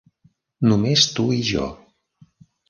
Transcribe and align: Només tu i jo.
Només 0.71 1.03
tu 1.19 1.27
i 1.41 1.45
jo. 1.51 1.67